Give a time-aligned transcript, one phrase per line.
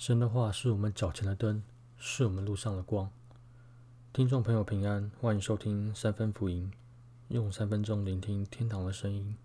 [0.00, 1.62] 神的话是我们脚前的灯，
[1.98, 3.10] 是我们路上的光。
[4.14, 6.72] 听众朋友平安，欢迎收听三分福音，
[7.28, 9.36] 用三分钟聆听天堂的声音。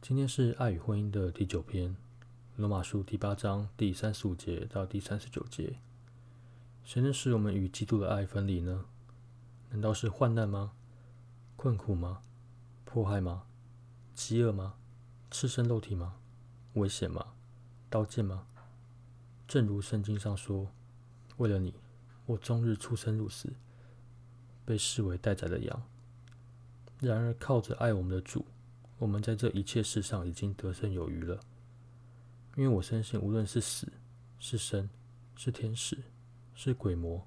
[0.00, 1.94] 今天是爱与婚姻的第九篇，
[2.56, 5.76] 罗马书第八章第三十五节到第三十九节。
[6.82, 8.86] 谁能使我们与基督的爱分离呢？
[9.70, 10.72] 难道是患难吗？
[11.54, 12.22] 困苦吗？
[12.84, 13.44] 迫害吗？
[14.12, 14.74] 饥饿吗？
[15.30, 16.16] 赤身肉体吗？
[16.72, 17.26] 危险吗？
[17.88, 18.48] 刀剑吗？
[19.52, 20.66] 正如圣经上说
[21.36, 21.74] ：“为了你，
[22.24, 23.52] 我终日出生入死，
[24.64, 25.82] 被视为待宰的羊。”
[27.00, 28.46] 然而，靠着爱我们的主，
[28.96, 31.38] 我们在这一切事上已经得胜有余了。
[32.56, 33.92] 因为我深信，无论是死
[34.38, 34.88] 是生，
[35.36, 35.98] 是天使，
[36.54, 37.22] 是鬼魔，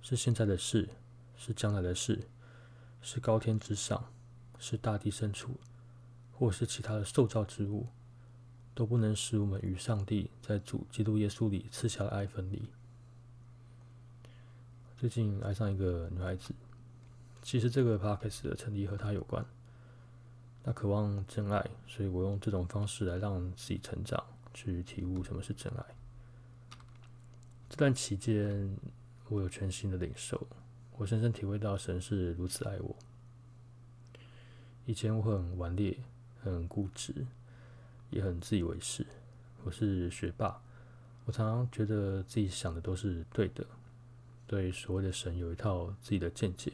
[0.00, 0.88] 是现在的事，
[1.34, 2.28] 是将来的事，
[3.02, 4.12] 是高天之上，
[4.60, 5.58] 是大地深处，
[6.30, 7.88] 或是其他的受造之物。
[8.78, 12.62] 都不能使我们与上帝在主基督耶稣里赐下的爱分离。
[14.96, 16.54] 最近爱上一个女孩子，
[17.42, 19.44] 其实这个 podcast 的成立和她有关。
[20.62, 25.84] 她渴望真爱，所以我用这种方式来让自己成长，去体悟什么是真爱。
[27.68, 28.76] 这段期间，
[29.28, 30.46] 我有全新的领受，
[30.96, 32.94] 我深深体会到神是如此爱我。
[34.86, 35.98] 以前我很顽劣，
[36.40, 37.26] 很固执。
[38.10, 39.06] 也很自以为是，
[39.64, 40.60] 我是学霸，
[41.26, 43.66] 我常常觉得自己想的都是对的，
[44.46, 46.72] 对所谓的神有一套自己的见解。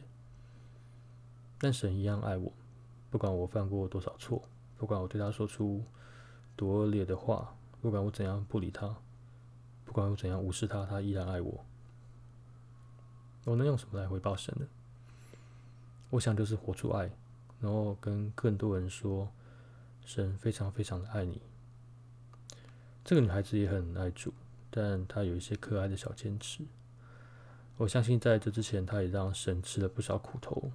[1.59, 2.53] 但神一样爱我，
[3.11, 4.43] 不管我犯过多少错，
[4.79, 5.85] 不管我对他说出
[6.55, 8.97] 多恶劣的话，不管我怎样不理他，
[9.85, 11.65] 不管我怎样无视他，他依然爱我。
[13.45, 14.67] 我能用什么来回报神呢？
[16.11, 17.11] 我想就是活出爱，
[17.61, 19.29] 然后跟更多人说。
[20.05, 21.41] 神非常非常的爱你。
[23.05, 24.33] 这个女孩子也很爱主，
[24.71, 26.65] 但她有一些可爱的小坚持。
[27.77, 30.71] 我相信在这之前，她也让神吃了不少苦头，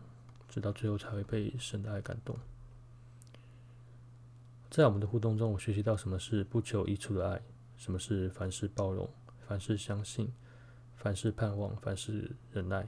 [0.48, 2.38] 直到最后才会被神的爱感动。
[4.70, 7.42] 在我们的互动中，我学习到什么是不求益处的爱，
[7.78, 9.10] 什么是凡事包容、
[9.48, 10.32] 凡事相信、
[10.96, 12.88] 凡事盼望、凡事忍耐。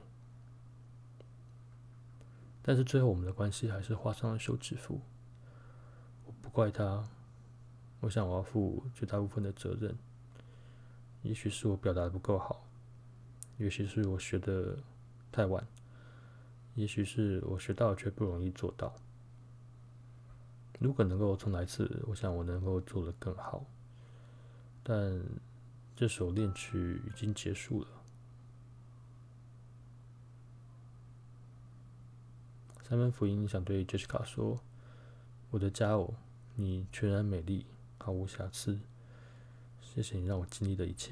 [2.62, 5.00] 但是最后，我们的关系还是画上了休止符。
[6.52, 7.08] 怪他，
[8.00, 9.96] 我想我要负绝大部分的责任。
[11.22, 12.62] 也许是我表达的不够好，
[13.56, 14.76] 也许是我学的
[15.30, 15.66] 太晚，
[16.74, 18.94] 也许是我学到却不容易做到。
[20.78, 23.64] 如果能够重来一次，我想我能够做得更好。
[24.82, 25.24] 但
[25.96, 27.88] 这首恋曲已经结束了。
[32.82, 34.60] 三分福音想对杰西卡说
[35.50, 36.12] ：“我的家哦。”
[36.54, 37.66] 你全然美丽，
[37.98, 38.78] 毫无瑕疵。
[39.80, 41.10] 谢谢你让我经历的一切。